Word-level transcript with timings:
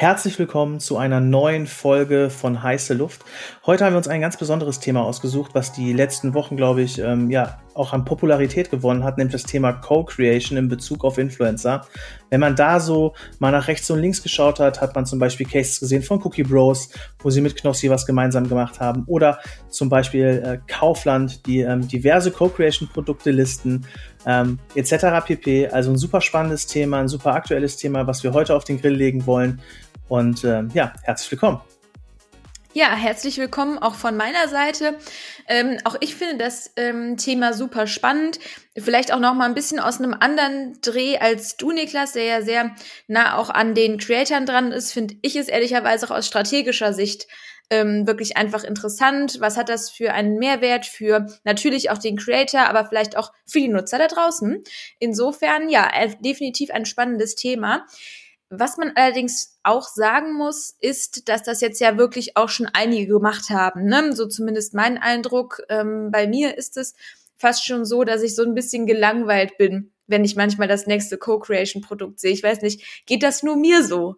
Herzlich 0.00 0.38
willkommen 0.38 0.80
zu 0.80 0.96
einer 0.96 1.20
neuen 1.20 1.66
Folge 1.66 2.30
von 2.30 2.62
Heiße 2.62 2.94
Luft. 2.94 3.22
Heute 3.66 3.84
haben 3.84 3.92
wir 3.92 3.98
uns 3.98 4.08
ein 4.08 4.22
ganz 4.22 4.38
besonderes 4.38 4.80
Thema 4.80 5.04
ausgesucht, 5.04 5.50
was 5.52 5.72
die 5.72 5.92
letzten 5.92 6.32
Wochen, 6.32 6.56
glaube 6.56 6.80
ich, 6.80 6.98
ähm, 7.00 7.30
ja, 7.30 7.58
auch 7.74 7.92
an 7.92 8.06
Popularität 8.06 8.70
gewonnen 8.70 9.04
hat, 9.04 9.18
nämlich 9.18 9.32
das 9.32 9.44
Thema 9.44 9.74
Co-Creation 9.74 10.56
in 10.56 10.68
Bezug 10.68 11.04
auf 11.04 11.18
Influencer. 11.18 11.86
Wenn 12.30 12.40
man 12.40 12.56
da 12.56 12.80
so 12.80 13.14
mal 13.40 13.52
nach 13.52 13.68
rechts 13.68 13.90
und 13.90 14.00
links 14.00 14.22
geschaut 14.22 14.58
hat, 14.58 14.80
hat 14.80 14.94
man 14.94 15.04
zum 15.04 15.18
Beispiel 15.18 15.46
Cases 15.46 15.80
gesehen 15.80 16.02
von 16.02 16.20
Cookie 16.22 16.44
Bros, 16.44 16.88
wo 17.22 17.28
sie 17.28 17.42
mit 17.42 17.56
Knossi 17.56 17.90
was 17.90 18.06
gemeinsam 18.06 18.48
gemacht 18.48 18.80
haben. 18.80 19.04
Oder 19.06 19.38
zum 19.68 19.90
Beispiel 19.90 20.42
äh, 20.44 20.58
Kaufland, 20.66 21.46
die 21.46 21.60
ähm, 21.60 21.86
diverse 21.86 22.30
Co-Creation-Produkte 22.30 23.30
listen, 23.32 23.86
ähm, 24.26 24.58
etc. 24.74 25.24
pp. 25.26 25.68
Also 25.68 25.90
ein 25.90 25.98
super 25.98 26.20
spannendes 26.20 26.66
Thema, 26.66 27.00
ein 27.00 27.08
super 27.08 27.34
aktuelles 27.34 27.76
Thema, 27.76 28.06
was 28.06 28.22
wir 28.24 28.32
heute 28.32 28.54
auf 28.54 28.64
den 28.64 28.80
Grill 28.80 28.94
legen 28.94 29.26
wollen. 29.26 29.60
Und 30.10 30.42
ähm, 30.44 30.70
ja, 30.74 30.92
herzlich 31.04 31.30
willkommen. 31.30 31.60
Ja, 32.72 32.94
herzlich 32.94 33.38
willkommen 33.38 33.78
auch 33.78 33.94
von 33.94 34.16
meiner 34.16 34.48
Seite. 34.48 34.96
Ähm, 35.46 35.78
auch 35.84 35.96
ich 36.00 36.16
finde 36.16 36.36
das 36.36 36.72
ähm, 36.76 37.16
Thema 37.16 37.52
super 37.52 37.86
spannend. 37.86 38.40
Vielleicht 38.76 39.12
auch 39.12 39.20
noch 39.20 39.34
mal 39.34 39.44
ein 39.44 39.54
bisschen 39.54 39.78
aus 39.78 40.00
einem 40.00 40.14
anderen 40.18 40.78
Dreh 40.80 41.18
als 41.18 41.56
du, 41.56 41.70
Niklas, 41.70 42.12
der 42.12 42.24
ja 42.24 42.42
sehr 42.42 42.74
nah 43.06 43.36
auch 43.36 43.50
an 43.50 43.74
den 43.74 43.98
Creatoren 43.98 44.46
dran 44.46 44.72
ist, 44.72 44.92
finde 44.92 45.14
ich 45.22 45.36
es 45.36 45.46
ehrlicherweise 45.46 46.06
auch 46.06 46.16
aus 46.16 46.26
strategischer 46.26 46.92
Sicht 46.92 47.28
ähm, 47.70 48.04
wirklich 48.08 48.36
einfach 48.36 48.64
interessant. 48.64 49.36
Was 49.38 49.56
hat 49.56 49.68
das 49.68 49.90
für 49.90 50.12
einen 50.12 50.38
Mehrwert 50.38 50.86
für 50.86 51.26
natürlich 51.44 51.90
auch 51.90 51.98
den 51.98 52.16
Creator, 52.16 52.62
aber 52.62 52.84
vielleicht 52.84 53.16
auch 53.16 53.32
für 53.46 53.60
die 53.60 53.68
Nutzer 53.68 53.98
da 53.98 54.08
draußen? 54.08 54.64
Insofern, 54.98 55.68
ja, 55.68 55.88
äh, 55.94 56.10
definitiv 56.20 56.70
ein 56.72 56.84
spannendes 56.84 57.36
Thema. 57.36 57.86
Was 58.52 58.76
man 58.76 58.92
allerdings 58.96 59.58
auch 59.62 59.86
sagen 59.86 60.34
muss, 60.34 60.76
ist, 60.80 61.28
dass 61.28 61.44
das 61.44 61.60
jetzt 61.60 61.80
ja 61.80 61.96
wirklich 61.96 62.36
auch 62.36 62.48
schon 62.48 62.66
einige 62.66 63.06
gemacht 63.06 63.48
haben. 63.50 63.84
Ne? 63.84 64.12
So 64.12 64.26
zumindest 64.26 64.74
mein 64.74 64.98
Eindruck. 64.98 65.62
Ähm, 65.68 66.10
bei 66.10 66.26
mir 66.26 66.58
ist 66.58 66.76
es 66.76 66.94
fast 67.36 67.64
schon 67.64 67.84
so, 67.84 68.02
dass 68.02 68.22
ich 68.22 68.34
so 68.34 68.42
ein 68.42 68.54
bisschen 68.54 68.86
gelangweilt 68.86 69.56
bin, 69.56 69.92
wenn 70.08 70.24
ich 70.24 70.34
manchmal 70.34 70.66
das 70.66 70.88
nächste 70.88 71.16
Co-Creation-Produkt 71.16 72.18
sehe. 72.18 72.32
Ich 72.32 72.42
weiß 72.42 72.62
nicht, 72.62 73.06
geht 73.06 73.22
das 73.22 73.44
nur 73.44 73.56
mir 73.56 73.84
so? 73.84 74.16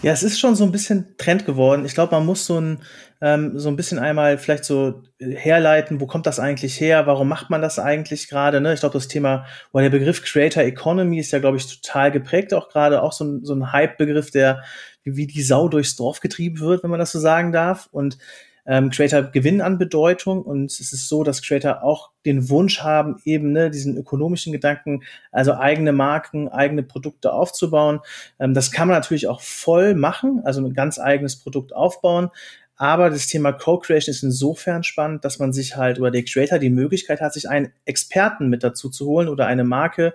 Ja, 0.00 0.12
es 0.12 0.22
ist 0.22 0.40
schon 0.40 0.56
so 0.56 0.64
ein 0.64 0.72
bisschen 0.72 1.16
Trend 1.18 1.44
geworden. 1.44 1.84
Ich 1.84 1.94
glaube, 1.94 2.14
man 2.14 2.24
muss 2.24 2.46
so 2.46 2.58
ein, 2.58 2.82
ähm, 3.20 3.58
so 3.58 3.68
ein 3.68 3.76
bisschen 3.76 3.98
einmal 3.98 4.38
vielleicht 4.38 4.64
so 4.64 5.02
herleiten, 5.20 6.00
wo 6.00 6.06
kommt 6.06 6.26
das 6.26 6.40
eigentlich 6.40 6.80
her, 6.80 7.06
warum 7.06 7.28
macht 7.28 7.50
man 7.50 7.60
das 7.60 7.78
eigentlich 7.78 8.28
gerade. 8.28 8.60
Ne? 8.60 8.72
Ich 8.72 8.80
glaube, 8.80 8.94
das 8.94 9.06
Thema 9.06 9.44
oder 9.72 9.84
der 9.84 9.98
Begriff 9.98 10.22
Creator 10.22 10.62
Economy 10.62 11.18
ist 11.18 11.30
ja, 11.30 11.38
glaube 11.38 11.58
ich, 11.58 11.66
total 11.66 12.10
geprägt, 12.10 12.54
auch 12.54 12.70
gerade 12.70 13.02
auch 13.02 13.12
so 13.12 13.24
ein, 13.24 13.44
so 13.44 13.54
ein 13.54 13.70
Hype-Begriff, 13.70 14.30
der 14.30 14.62
wie 15.04 15.26
die 15.26 15.42
Sau 15.42 15.68
durchs 15.68 15.94
Dorf 15.94 16.20
getrieben 16.20 16.60
wird, 16.60 16.82
wenn 16.82 16.90
man 16.90 17.00
das 17.00 17.12
so 17.12 17.20
sagen 17.20 17.52
darf. 17.52 17.88
Und 17.92 18.18
ähm, 18.66 18.90
Creator 18.90 19.22
gewinnen 19.24 19.60
an 19.60 19.78
Bedeutung 19.78 20.42
und 20.42 20.66
es 20.70 20.92
ist 20.92 21.08
so, 21.08 21.24
dass 21.24 21.42
Creator 21.42 21.82
auch 21.82 22.10
den 22.24 22.48
Wunsch 22.48 22.80
haben, 22.80 23.16
eben 23.24 23.52
ne, 23.52 23.70
diesen 23.70 23.96
ökonomischen 23.96 24.52
Gedanken, 24.52 25.02
also 25.32 25.54
eigene 25.54 25.92
Marken, 25.92 26.48
eigene 26.48 26.82
Produkte 26.82 27.32
aufzubauen. 27.32 28.00
Ähm, 28.38 28.54
das 28.54 28.70
kann 28.70 28.88
man 28.88 28.96
natürlich 28.96 29.26
auch 29.28 29.40
voll 29.40 29.94
machen, 29.94 30.42
also 30.44 30.64
ein 30.64 30.74
ganz 30.74 30.98
eigenes 30.98 31.36
Produkt 31.36 31.74
aufbauen. 31.74 32.30
Aber 32.76 33.10
das 33.10 33.28
Thema 33.28 33.52
Co-Creation 33.52 34.12
ist 34.12 34.22
insofern 34.24 34.82
spannend, 34.82 35.24
dass 35.24 35.38
man 35.38 35.52
sich 35.52 35.76
halt 35.76 36.00
oder 36.00 36.10
der 36.10 36.24
Creator 36.24 36.58
die 36.58 36.70
Möglichkeit 36.70 37.20
hat, 37.20 37.32
sich 37.32 37.48
einen 37.48 37.72
Experten 37.84 38.48
mit 38.48 38.64
dazu 38.64 38.90
zu 38.90 39.06
holen 39.06 39.28
oder 39.28 39.46
eine 39.46 39.62
Marke, 39.62 40.14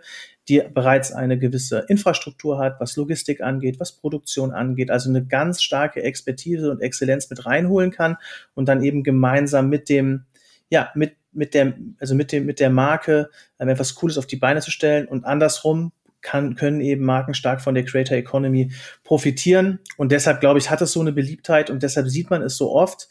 die 0.50 0.62
bereits 0.74 1.12
eine 1.12 1.38
gewisse 1.38 1.86
Infrastruktur 1.88 2.58
hat, 2.58 2.80
was 2.80 2.96
Logistik 2.96 3.42
angeht, 3.42 3.80
was 3.80 3.92
Produktion 3.92 4.52
angeht, 4.52 4.90
also 4.90 5.10
eine 5.10 5.26
ganz 5.26 5.62
starke 5.62 6.02
Expertise 6.02 6.72
und 6.72 6.82
Exzellenz 6.82 7.30
mit 7.30 7.46
reinholen 7.46 7.92
kann 7.92 8.18
und 8.54 8.68
dann 8.70 8.84
eben 8.84 9.04
gemeinsam 9.04 9.70
mit 9.70 9.90
dem, 9.90 10.26
ja, 10.70 10.92
mit, 10.96 11.16
mit 11.32 11.54
der, 11.54 11.74
also 12.00 12.16
mit 12.16 12.32
dem, 12.32 12.46
mit 12.46 12.60
der 12.60 12.70
Marke 12.70 13.30
ähm, 13.60 13.70
etwas 13.70 13.96
Cooles 13.96 14.18
auf 14.18 14.26
die 14.26 14.38
Beine 14.38 14.62
zu 14.62 14.72
stellen 14.72 15.08
und 15.08 15.26
andersrum 15.26 15.92
kann, 16.22 16.56
können 16.56 16.82
eben 16.82 17.06
Marken 17.06 17.34
stark 17.34 17.62
von 17.62 17.76
der 17.76 17.86
Creator 17.86 18.18
Economy 18.18 18.72
profitieren. 19.04 19.80
Und 19.98 20.12
deshalb, 20.12 20.40
glaube 20.40 20.60
ich, 20.60 20.70
hat 20.70 20.82
es 20.82 20.92
so 20.92 21.00
eine 21.00 21.14
Beliebtheit 21.14 21.70
und 21.70 21.84
deshalb 21.84 22.10
sieht 22.10 22.30
man 22.30 22.42
es 22.42 22.58
so 22.58 22.74
oft. 22.74 23.08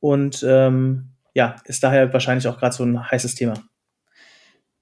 Und 0.00 0.44
ähm, 0.48 1.10
ja, 1.34 1.56
ist 1.66 1.84
daher 1.84 2.12
wahrscheinlich 2.12 2.48
auch 2.48 2.58
gerade 2.58 2.74
so 2.74 2.84
ein 2.84 3.10
heißes 3.10 3.34
Thema. 3.34 3.54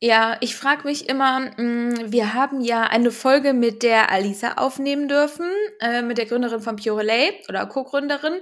Ja, 0.02 0.36
ich 0.40 0.56
frage 0.56 0.84
mich 0.84 1.08
immer, 1.08 1.40
mm, 1.56 2.12
wir 2.12 2.34
haben 2.34 2.60
ja 2.60 2.82
eine 2.82 3.10
Folge 3.10 3.54
mit 3.54 3.82
der 3.82 4.12
Alisa 4.12 4.54
aufnehmen 4.54 5.08
dürfen, 5.08 5.46
äh, 5.80 6.02
mit 6.02 6.18
der 6.18 6.26
Gründerin 6.26 6.60
von 6.60 6.76
Pure 6.76 7.02
Lay 7.02 7.32
oder 7.48 7.66
Co-Gründerin. 7.66 8.40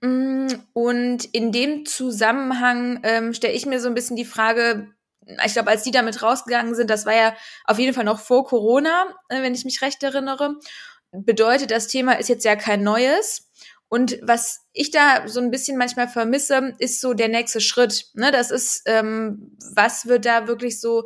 Mm, 0.00 0.48
und 0.72 1.24
in 1.26 1.52
dem 1.52 1.86
Zusammenhang 1.86 3.00
ähm, 3.04 3.32
stelle 3.32 3.54
ich 3.54 3.66
mir 3.66 3.80
so 3.80 3.88
ein 3.88 3.94
bisschen 3.94 4.16
die 4.16 4.24
Frage, 4.24 4.92
ich 5.44 5.52
glaube, 5.52 5.70
als 5.70 5.84
die 5.84 5.92
damit 5.92 6.20
rausgegangen 6.22 6.74
sind, 6.74 6.90
das 6.90 7.06
war 7.06 7.14
ja 7.14 7.36
auf 7.64 7.78
jeden 7.78 7.94
Fall 7.94 8.04
noch 8.04 8.18
vor 8.18 8.44
Corona, 8.44 9.06
äh, 9.28 9.42
wenn 9.42 9.54
ich 9.54 9.64
mich 9.64 9.82
recht 9.82 10.02
erinnere. 10.02 10.56
Bedeutet, 11.12 11.70
das 11.70 11.86
Thema 11.88 12.14
ist 12.14 12.28
jetzt 12.28 12.44
ja 12.44 12.56
kein 12.56 12.82
neues. 12.82 13.50
Und 13.92 14.18
was 14.22 14.62
ich 14.72 14.90
da 14.90 15.28
so 15.28 15.38
ein 15.38 15.50
bisschen 15.50 15.76
manchmal 15.76 16.08
vermisse, 16.08 16.74
ist 16.78 17.02
so 17.02 17.12
der 17.12 17.28
nächste 17.28 17.60
Schritt. 17.60 18.06
Ne? 18.14 18.32
Das 18.32 18.50
ist, 18.50 18.84
ähm, 18.86 19.54
was 19.74 20.06
wird 20.06 20.24
da 20.24 20.48
wirklich 20.48 20.80
so 20.80 21.04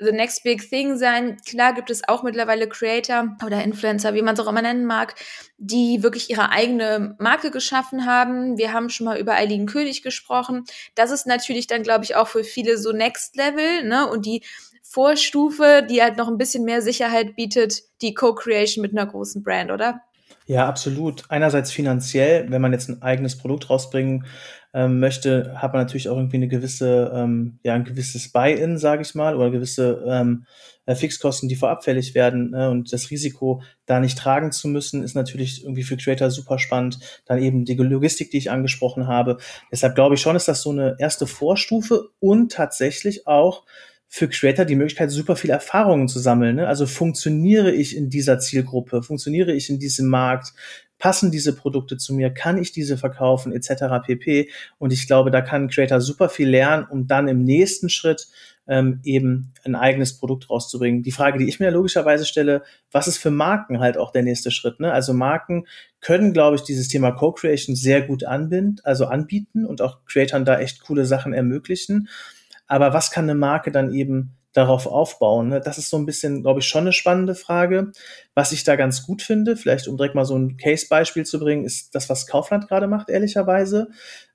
the 0.00 0.10
next 0.10 0.42
big 0.42 0.68
thing 0.68 0.96
sein? 0.96 1.36
Klar 1.46 1.72
gibt 1.72 1.88
es 1.88 2.08
auch 2.08 2.24
mittlerweile 2.24 2.68
Creator 2.68 3.36
oder 3.46 3.62
Influencer, 3.62 4.12
wie 4.14 4.22
man 4.22 4.34
es 4.34 4.40
auch 4.40 4.48
immer 4.48 4.60
nennen 4.60 4.86
mag, 4.86 5.14
die 5.58 6.02
wirklich 6.02 6.28
ihre 6.28 6.50
eigene 6.50 7.14
Marke 7.20 7.52
geschaffen 7.52 8.06
haben. 8.06 8.58
Wir 8.58 8.72
haben 8.72 8.90
schon 8.90 9.04
mal 9.04 9.20
über 9.20 9.34
Eileen 9.34 9.66
König 9.66 10.02
gesprochen. 10.02 10.64
Das 10.96 11.12
ist 11.12 11.28
natürlich 11.28 11.68
dann, 11.68 11.84
glaube 11.84 12.02
ich, 12.02 12.16
auch 12.16 12.26
für 12.26 12.42
viele 12.42 12.76
so 12.76 12.90
Next 12.90 13.36
Level, 13.36 13.84
ne? 13.84 14.10
Und 14.10 14.26
die 14.26 14.42
Vorstufe, 14.82 15.86
die 15.88 16.02
halt 16.02 16.16
noch 16.16 16.26
ein 16.26 16.38
bisschen 16.38 16.64
mehr 16.64 16.82
Sicherheit 16.82 17.36
bietet, 17.36 17.84
die 18.02 18.14
Co-Creation 18.14 18.82
mit 18.82 18.90
einer 18.90 19.06
großen 19.06 19.44
Brand, 19.44 19.70
oder? 19.70 20.02
Ja, 20.48 20.68
absolut. 20.68 21.24
Einerseits 21.28 21.72
finanziell, 21.72 22.48
wenn 22.50 22.62
man 22.62 22.72
jetzt 22.72 22.88
ein 22.88 23.02
eigenes 23.02 23.36
Produkt 23.36 23.68
rausbringen 23.68 24.26
ähm, 24.72 25.00
möchte, 25.00 25.60
hat 25.60 25.72
man 25.72 25.82
natürlich 25.82 26.08
auch 26.08 26.16
irgendwie 26.16 26.36
eine 26.36 26.46
gewisse, 26.46 27.10
ähm, 27.12 27.58
ja, 27.64 27.74
ein 27.74 27.82
gewisses 27.82 28.30
Buy-in, 28.30 28.78
sage 28.78 29.02
ich 29.02 29.16
mal, 29.16 29.34
oder 29.34 29.50
gewisse 29.50 30.04
ähm, 30.06 30.46
äh, 30.84 30.94
Fixkosten, 30.94 31.48
die 31.48 31.56
vorab 31.56 31.82
fällig 31.82 32.14
werden. 32.14 32.50
Ne? 32.50 32.70
Und 32.70 32.92
das 32.92 33.10
Risiko, 33.10 33.60
da 33.86 33.98
nicht 33.98 34.18
tragen 34.18 34.52
zu 34.52 34.68
müssen, 34.68 35.02
ist 35.02 35.16
natürlich 35.16 35.64
irgendwie 35.64 35.82
für 35.82 35.96
Creator 35.96 36.30
super 36.30 36.60
spannend. 36.60 37.00
Dann 37.24 37.42
eben 37.42 37.64
die 37.64 37.74
Logistik, 37.74 38.30
die 38.30 38.38
ich 38.38 38.50
angesprochen 38.50 39.08
habe. 39.08 39.38
Deshalb 39.72 39.96
glaube 39.96 40.14
ich 40.14 40.20
schon, 40.20 40.36
ist 40.36 40.46
das 40.46 40.62
so 40.62 40.70
eine 40.70 40.94
erste 41.00 41.26
Vorstufe 41.26 42.10
und 42.20 42.52
tatsächlich 42.52 43.26
auch 43.26 43.64
für 44.08 44.28
Creator 44.28 44.64
die 44.64 44.76
Möglichkeit, 44.76 45.10
super 45.10 45.36
viel 45.36 45.50
Erfahrungen 45.50 46.08
zu 46.08 46.18
sammeln. 46.18 46.56
Ne? 46.56 46.68
Also 46.68 46.86
funktioniere 46.86 47.72
ich 47.72 47.96
in 47.96 48.08
dieser 48.08 48.38
Zielgruppe, 48.38 49.02
funktioniere 49.02 49.52
ich 49.52 49.68
in 49.68 49.78
diesem 49.78 50.08
Markt, 50.08 50.54
passen 50.98 51.30
diese 51.30 51.54
Produkte 51.54 51.96
zu 51.96 52.14
mir, 52.14 52.30
kann 52.30 52.58
ich 52.58 52.72
diese 52.72 52.96
verkaufen, 52.96 53.52
etc. 53.52 54.06
pp. 54.06 54.48
Und 54.78 54.92
ich 54.92 55.06
glaube, 55.06 55.30
da 55.30 55.42
kann 55.42 55.64
ein 55.64 55.68
Creator 55.68 56.00
super 56.00 56.28
viel 56.28 56.48
lernen, 56.48 56.86
um 56.88 57.06
dann 57.06 57.28
im 57.28 57.44
nächsten 57.44 57.88
Schritt 57.88 58.28
ähm, 58.68 59.00
eben 59.04 59.52
ein 59.64 59.74
eigenes 59.74 60.18
Produkt 60.18 60.50
rauszubringen. 60.50 61.02
Die 61.02 61.12
Frage, 61.12 61.38
die 61.38 61.48
ich 61.48 61.60
mir 61.60 61.70
logischerweise 61.70 62.24
stelle, 62.24 62.62
was 62.90 63.06
ist 63.06 63.18
für 63.18 63.30
Marken 63.30 63.80
halt 63.80 63.96
auch 63.96 64.10
der 64.10 64.22
nächste 64.22 64.50
Schritt? 64.50 64.80
Ne? 64.80 64.92
Also 64.92 65.12
Marken 65.12 65.66
können, 66.00 66.32
glaube 66.32 66.56
ich, 66.56 66.62
dieses 66.62 66.88
Thema 66.88 67.12
Co-Creation 67.12 67.76
sehr 67.76 68.02
gut 68.02 68.24
anbinden, 68.24 68.80
also 68.82 69.06
anbieten 69.06 69.64
und 69.64 69.82
auch 69.82 70.04
Creatoren 70.06 70.44
da 70.44 70.58
echt 70.58 70.82
coole 70.82 71.04
Sachen 71.04 71.32
ermöglichen. 71.32 72.08
Aber 72.66 72.92
was 72.92 73.10
kann 73.10 73.24
eine 73.24 73.34
Marke 73.34 73.70
dann 73.70 73.92
eben 73.92 74.36
darauf 74.52 74.86
aufbauen? 74.86 75.48
Ne? 75.48 75.60
Das 75.60 75.78
ist 75.78 75.90
so 75.90 75.98
ein 75.98 76.06
bisschen, 76.06 76.42
glaube 76.42 76.60
ich, 76.60 76.66
schon 76.66 76.82
eine 76.82 76.92
spannende 76.92 77.34
Frage. 77.34 77.92
Was 78.34 78.52
ich 78.52 78.64
da 78.64 78.76
ganz 78.76 79.02
gut 79.02 79.22
finde, 79.22 79.56
vielleicht 79.56 79.86
um 79.86 79.96
direkt 79.96 80.14
mal 80.14 80.24
so 80.24 80.36
ein 80.36 80.56
Case-Beispiel 80.56 81.24
zu 81.24 81.38
bringen, 81.38 81.64
ist 81.64 81.94
das, 81.94 82.08
was 82.08 82.26
Kaufland 82.26 82.66
gerade 82.68 82.86
macht, 82.86 83.10
ehrlicherweise, 83.10 83.88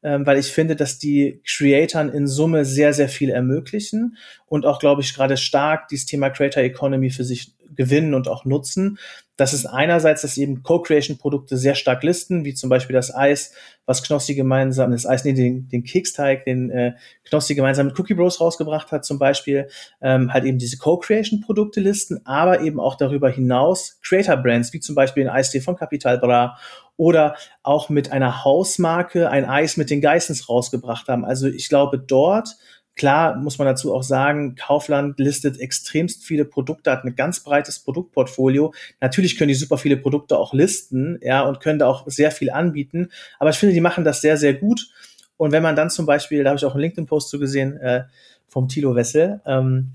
ähm, 0.04 0.26
weil 0.26 0.38
ich 0.38 0.52
finde, 0.52 0.76
dass 0.76 1.00
die 1.00 1.42
Creatoren 1.46 2.10
in 2.10 2.28
Summe 2.28 2.66
sehr, 2.66 2.94
sehr 2.94 3.10
viel 3.10 3.32
ermöglichen 3.32 4.18
und 4.46 4.66
auch, 4.66 4.80
glaube 4.80 5.02
ich, 5.02 5.14
gerade 5.16 5.38
stark 5.38 5.88
dieses 5.88 6.06
Thema 6.06 6.30
Creator 6.30 6.64
Economy 6.64 7.10
für 7.10 7.24
sich 7.24 7.56
gewinnen 7.76 8.14
und 8.14 8.28
auch 8.28 8.46
nutzen. 8.46 9.00
Das 9.42 9.54
ist 9.54 9.66
einerseits, 9.66 10.22
dass 10.22 10.38
eben 10.38 10.62
Co-Creation-Produkte 10.62 11.58
sehr 11.58 11.74
stark 11.74 12.04
listen, 12.04 12.46
wie 12.46 12.54
zum 12.54 12.70
Beispiel 12.70 12.94
das 12.94 13.12
Eis, 13.12 13.56
was 13.88 14.04
Knossi 14.04 14.36
gemeinsam, 14.36 14.92
das 14.92 15.08
Eis, 15.08 15.26
nee, 15.26 15.34
den, 15.34 15.68
den 15.68 15.84
Keksteig, 15.84 16.46
den 16.46 16.70
äh, 16.70 16.94
Knossi 17.24 17.56
gemeinsam 17.56 17.88
mit 17.88 17.98
Cookie 17.98 18.14
Bros 18.14 18.40
rausgebracht 18.40 18.92
hat 18.92 19.04
zum 19.04 19.18
Beispiel, 19.18 19.68
ähm, 20.00 20.32
halt 20.32 20.44
eben 20.44 20.60
diese 20.60 20.78
Co-Creation-Produkte 20.78 21.80
listen, 21.80 22.24
aber 22.24 22.62
eben 22.62 22.80
auch 22.80 22.94
darüber 22.94 23.32
hinaus 23.32 24.00
Creator-Brands, 24.04 24.74
wie 24.74 24.80
zum 24.80 24.94
Beispiel 24.94 25.24
den 25.24 25.34
Eistee 25.34 25.60
von 25.62 25.76
Capital 25.76 26.20
Bra 26.20 26.60
oder 26.96 27.36
auch 27.64 27.90
mit 27.90 28.12
einer 28.12 28.46
Hausmarke 28.46 29.32
ein 29.32 29.46
Eis 29.46 29.76
mit 29.76 29.90
den 29.90 30.02
Geissens 30.02 30.50
rausgebracht 30.50 31.08
haben. 31.08 31.26
Also 31.26 31.48
ich 31.48 31.68
glaube, 31.68 31.98
dort 31.98 32.58
Klar 33.02 33.36
muss 33.36 33.58
man 33.58 33.66
dazu 33.66 33.96
auch 33.96 34.04
sagen, 34.04 34.54
Kaufland 34.54 35.20
listet 35.20 35.60
extremst 35.60 36.24
viele 36.24 36.46
Produkte, 36.46 36.92
hat 36.92 37.04
ein 37.04 37.16
ganz 37.16 37.40
breites 37.40 37.80
Produktportfolio. 37.80 38.76
Natürlich 39.00 39.40
können 39.40 39.48
die 39.48 39.56
super 39.56 39.80
viele 39.80 39.98
Produkte 39.98 40.38
auch 40.38 40.54
listen, 40.54 41.18
ja, 41.24 41.42
und 41.42 41.62
können 41.62 41.80
da 41.80 41.88
auch 41.88 42.04
sehr 42.06 42.30
viel 42.30 42.52
anbieten. 42.52 43.10
Aber 43.40 43.50
ich 43.50 43.56
finde, 43.56 43.74
die 43.74 43.82
machen 43.82 44.04
das 44.04 44.22
sehr, 44.22 44.38
sehr 44.38 44.54
gut. 44.54 44.92
Und 45.36 45.52
wenn 45.52 45.64
man 45.64 45.76
dann 45.76 45.90
zum 45.90 46.06
Beispiel, 46.06 46.44
da 46.44 46.52
habe 46.52 46.60
ich 46.60 46.66
auch 46.66 46.76
einen 46.76 46.82
LinkedIn-Post 46.82 47.30
zu 47.30 47.40
gesehen, 47.40 47.76
äh, 47.78 48.04
vom 48.48 48.68
Tilo 48.68 48.94
Wessel, 48.94 49.42
ähm, 49.48 49.94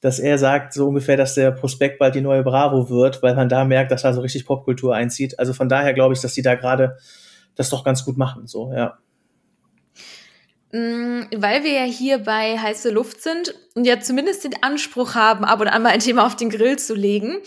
dass 0.00 0.18
er 0.18 0.36
sagt, 0.36 0.72
so 0.72 0.88
ungefähr, 0.88 1.16
dass 1.16 1.36
der 1.36 1.52
Prospekt 1.52 2.00
bald 2.00 2.16
die 2.16 2.22
neue 2.22 2.42
Bravo 2.42 2.90
wird, 2.90 3.22
weil 3.22 3.36
man 3.36 3.48
da 3.48 3.64
merkt, 3.64 3.92
dass 3.92 4.02
da 4.02 4.12
so 4.12 4.20
richtig 4.20 4.46
Popkultur 4.46 4.96
einzieht. 4.96 5.38
Also 5.38 5.52
von 5.52 5.68
daher 5.68 5.94
glaube 5.94 6.14
ich, 6.14 6.20
dass 6.20 6.34
die 6.34 6.42
da 6.42 6.56
gerade 6.56 6.96
das 7.54 7.70
doch 7.70 7.84
ganz 7.84 8.04
gut 8.04 8.16
machen, 8.16 8.48
so, 8.48 8.72
ja. 8.72 8.98
Mm, 10.72 11.24
weil 11.36 11.64
wir 11.64 11.72
ja 11.72 11.84
hier 11.84 12.18
bei 12.18 12.58
heiße 12.58 12.90
Luft 12.90 13.22
sind 13.22 13.54
und 13.74 13.84
ja 13.84 14.00
zumindest 14.00 14.44
den 14.44 14.62
Anspruch 14.62 15.14
haben, 15.14 15.44
ab 15.44 15.60
und 15.60 15.68
an 15.68 15.82
mal 15.82 15.90
ein 15.90 16.00
Thema 16.00 16.26
auf 16.26 16.34
den 16.34 16.48
Grill 16.48 16.78
zu 16.78 16.94
legen, 16.94 17.42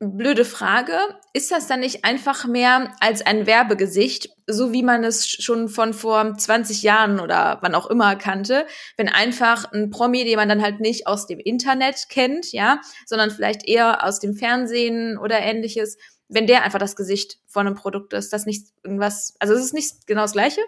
blöde 0.00 0.46
Frage. 0.46 0.96
Ist 1.34 1.50
das 1.50 1.66
dann 1.66 1.80
nicht 1.80 2.06
einfach 2.06 2.46
mehr 2.46 2.94
als 3.00 3.20
ein 3.20 3.46
Werbegesicht, 3.46 4.30
so 4.46 4.72
wie 4.72 4.82
man 4.82 5.04
es 5.04 5.28
schon 5.28 5.68
von 5.68 5.92
vor 5.92 6.38
20 6.38 6.82
Jahren 6.82 7.20
oder 7.20 7.58
wann 7.60 7.74
auch 7.74 7.90
immer 7.90 8.16
kannte, 8.16 8.66
wenn 8.96 9.10
einfach 9.10 9.70
ein 9.72 9.90
Promi, 9.90 10.24
den 10.24 10.36
man 10.36 10.48
dann 10.48 10.62
halt 10.62 10.80
nicht 10.80 11.06
aus 11.06 11.26
dem 11.26 11.40
Internet 11.40 12.08
kennt, 12.08 12.52
ja, 12.52 12.80
sondern 13.04 13.30
vielleicht 13.30 13.68
eher 13.68 14.04
aus 14.04 14.20
dem 14.20 14.34
Fernsehen 14.34 15.18
oder 15.18 15.38
ähnliches, 15.38 15.98
wenn 16.28 16.46
der 16.46 16.62
einfach 16.62 16.78
das 16.78 16.96
Gesicht 16.96 17.40
von 17.46 17.66
einem 17.66 17.76
Produkt 17.76 18.14
ist, 18.14 18.32
das 18.32 18.46
nicht 18.46 18.68
irgendwas, 18.82 19.34
also 19.38 19.52
es 19.52 19.64
ist 19.64 19.74
nicht 19.74 20.06
genau 20.06 20.22
das 20.22 20.32
gleiche? 20.32 20.62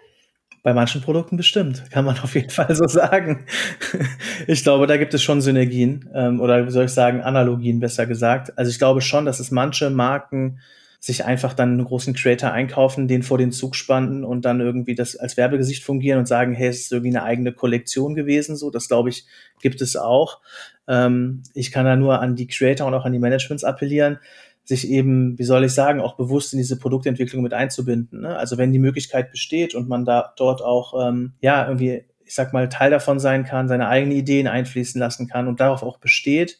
Bei 0.63 0.73
manchen 0.73 1.01
Produkten 1.01 1.37
bestimmt, 1.37 1.89
kann 1.91 2.05
man 2.05 2.19
auf 2.23 2.35
jeden 2.35 2.49
Fall 2.49 2.75
so 2.75 2.87
sagen. 2.87 3.45
ich 4.47 4.63
glaube, 4.63 4.87
da 4.87 4.97
gibt 4.97 5.13
es 5.13 5.23
schon 5.23 5.41
Synergien 5.41 6.09
ähm, 6.13 6.39
oder 6.39 6.65
wie 6.65 6.71
soll 6.71 6.85
ich 6.85 6.91
sagen, 6.91 7.21
Analogien 7.21 7.79
besser 7.79 8.05
gesagt. 8.05 8.57
Also 8.57 8.69
ich 8.69 8.77
glaube 8.77 9.01
schon, 9.01 9.25
dass 9.25 9.39
es 9.39 9.51
manche 9.51 9.89
Marken 9.89 10.59
sich 11.03 11.25
einfach 11.25 11.55
dann 11.55 11.69
einen 11.69 11.85
großen 11.85 12.13
Creator 12.13 12.51
einkaufen, 12.51 13.07
den 13.07 13.23
vor 13.23 13.39
den 13.39 13.51
Zug 13.51 13.75
spannen 13.75 14.23
und 14.23 14.45
dann 14.45 14.61
irgendwie 14.61 14.93
das 14.93 15.15
als 15.15 15.35
Werbegesicht 15.35 15.83
fungieren 15.83 16.19
und 16.19 16.27
sagen, 16.27 16.53
hey, 16.53 16.67
es 16.67 16.81
ist 16.81 16.91
irgendwie 16.91 17.17
eine 17.17 17.23
eigene 17.23 17.53
Kollektion 17.53 18.13
gewesen. 18.13 18.55
So, 18.55 18.69
das 18.69 18.87
glaube 18.87 19.09
ich, 19.09 19.25
gibt 19.63 19.81
es 19.81 19.95
auch. 19.95 20.41
Ähm, 20.87 21.41
ich 21.55 21.71
kann 21.71 21.85
da 21.85 21.95
nur 21.95 22.21
an 22.21 22.35
die 22.35 22.45
Creator 22.45 22.85
und 22.85 22.93
auch 22.93 23.05
an 23.05 23.13
die 23.13 23.19
Managements 23.19 23.63
appellieren 23.63 24.19
sich 24.63 24.89
eben, 24.89 25.37
wie 25.37 25.43
soll 25.43 25.65
ich 25.65 25.73
sagen, 25.73 25.99
auch 25.99 26.15
bewusst 26.15 26.53
in 26.53 26.57
diese 26.57 26.77
Produktentwicklung 26.77 27.41
mit 27.41 27.53
einzubinden. 27.53 28.21
Ne? 28.21 28.35
Also 28.35 28.57
wenn 28.57 28.71
die 28.71 28.79
Möglichkeit 28.79 29.31
besteht 29.31 29.75
und 29.75 29.89
man 29.89 30.05
da 30.05 30.33
dort 30.37 30.61
auch, 30.61 31.07
ähm, 31.07 31.33
ja, 31.41 31.65
irgendwie, 31.67 32.05
ich 32.23 32.35
sag 32.35 32.53
mal, 32.53 32.69
Teil 32.69 32.91
davon 32.91 33.19
sein 33.19 33.43
kann, 33.43 33.67
seine 33.67 33.87
eigenen 33.87 34.15
Ideen 34.15 34.47
einfließen 34.47 34.99
lassen 34.99 35.27
kann 35.27 35.47
und 35.47 35.59
darauf 35.59 35.83
auch 35.83 35.97
besteht, 35.97 36.59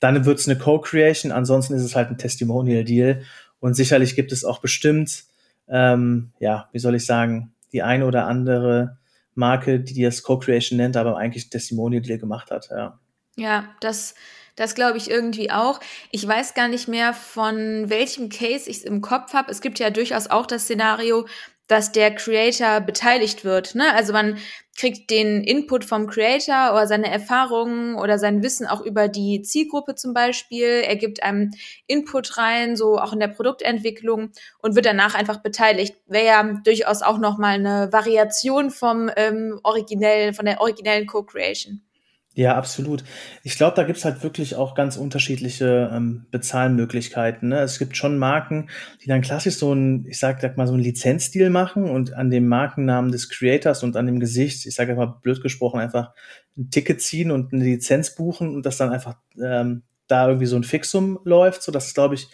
dann 0.00 0.24
wird 0.24 0.38
es 0.38 0.48
eine 0.48 0.58
Co-Creation, 0.58 1.32
ansonsten 1.32 1.74
ist 1.74 1.82
es 1.82 1.96
halt 1.96 2.10
ein 2.10 2.18
Testimonial-Deal. 2.18 3.22
Und 3.60 3.74
sicherlich 3.74 4.14
gibt 4.14 4.30
es 4.30 4.44
auch 4.44 4.60
bestimmt, 4.60 5.24
ähm, 5.68 6.30
ja, 6.38 6.68
wie 6.72 6.78
soll 6.78 6.94
ich 6.94 7.04
sagen, 7.04 7.52
die 7.72 7.82
eine 7.82 8.06
oder 8.06 8.26
andere 8.26 8.98
Marke, 9.34 9.80
die 9.80 10.02
das 10.02 10.22
Co-Creation 10.22 10.76
nennt, 10.76 10.96
aber 10.96 11.16
eigentlich 11.16 11.46
ein 11.46 11.50
Testimonial-Deal 11.50 12.18
gemacht 12.18 12.50
hat, 12.50 12.68
ja. 12.70 12.98
Ja, 13.36 13.68
das 13.80 14.14
das 14.58 14.74
glaube 14.74 14.98
ich 14.98 15.08
irgendwie 15.08 15.50
auch. 15.50 15.80
Ich 16.10 16.26
weiß 16.26 16.54
gar 16.54 16.68
nicht 16.68 16.88
mehr, 16.88 17.14
von 17.14 17.88
welchem 17.88 18.28
Case 18.28 18.68
ich 18.68 18.78
es 18.78 18.84
im 18.84 19.00
Kopf 19.00 19.32
habe. 19.32 19.50
Es 19.50 19.60
gibt 19.60 19.78
ja 19.78 19.90
durchaus 19.90 20.28
auch 20.28 20.46
das 20.46 20.64
Szenario, 20.64 21.26
dass 21.68 21.92
der 21.92 22.14
Creator 22.14 22.80
beteiligt 22.80 23.44
wird. 23.44 23.74
Ne? 23.74 23.94
Also 23.94 24.12
man 24.12 24.38
kriegt 24.76 25.10
den 25.10 25.44
Input 25.44 25.84
vom 25.84 26.06
Creator 26.06 26.72
oder 26.72 26.86
seine 26.86 27.10
Erfahrungen 27.10 27.94
oder 27.94 28.18
sein 28.18 28.42
Wissen 28.42 28.66
auch 28.66 28.80
über 28.80 29.06
die 29.06 29.42
Zielgruppe 29.42 29.94
zum 29.94 30.14
Beispiel. 30.14 30.82
Er 30.84 30.96
gibt 30.96 31.22
einem 31.22 31.50
Input 31.86 32.38
rein, 32.38 32.74
so 32.74 32.98
auch 32.98 33.12
in 33.12 33.20
der 33.20 33.28
Produktentwicklung 33.28 34.30
und 34.60 34.74
wird 34.74 34.86
danach 34.86 35.14
einfach 35.14 35.42
beteiligt. 35.42 35.94
Wäre 36.06 36.26
ja 36.26 36.42
durchaus 36.64 37.02
auch 37.02 37.18
nochmal 37.18 37.54
eine 37.54 37.92
Variation 37.92 38.70
vom 38.70 39.10
ähm, 39.16 39.60
originellen, 39.62 40.34
von 40.34 40.46
der 40.46 40.60
originellen 40.60 41.06
Co-Creation. 41.06 41.82
Ja, 42.38 42.54
absolut. 42.54 43.02
Ich 43.42 43.56
glaube, 43.56 43.74
da 43.74 43.82
gibt's 43.82 44.04
halt 44.04 44.22
wirklich 44.22 44.54
auch 44.54 44.76
ganz 44.76 44.96
unterschiedliche 44.96 45.90
ähm, 45.92 46.26
Bezahlmöglichkeiten. 46.30 47.48
Ne? 47.48 47.58
Es 47.62 47.80
gibt 47.80 47.96
schon 47.96 48.16
Marken, 48.16 48.70
die 49.02 49.08
dann 49.08 49.22
klassisch 49.22 49.56
so 49.56 49.72
ein, 49.72 50.06
ich 50.06 50.20
sag, 50.20 50.40
sag 50.40 50.56
mal, 50.56 50.68
so 50.68 50.74
ein 50.74 50.78
Lizenzdeal 50.78 51.50
machen 51.50 51.90
und 51.90 52.12
an 52.12 52.30
dem 52.30 52.46
Markennamen 52.46 53.10
des 53.10 53.28
Creators 53.28 53.82
und 53.82 53.96
an 53.96 54.06
dem 54.06 54.20
Gesicht, 54.20 54.66
ich 54.66 54.74
sage 54.76 54.94
mal 54.94 55.18
blöd 55.20 55.42
gesprochen, 55.42 55.80
einfach 55.80 56.12
ein 56.56 56.70
Ticket 56.70 57.02
ziehen 57.02 57.32
und 57.32 57.52
eine 57.52 57.64
Lizenz 57.64 58.14
buchen 58.14 58.54
und 58.54 58.64
das 58.64 58.76
dann 58.76 58.90
einfach 58.90 59.16
ähm, 59.42 59.82
da 60.06 60.28
irgendwie 60.28 60.46
so 60.46 60.54
ein 60.54 60.62
Fixum 60.62 61.18
läuft. 61.24 61.64
So, 61.64 61.72
das 61.72 61.88
ist, 61.88 61.94
glaube 61.94 62.14
ich, 62.14 62.28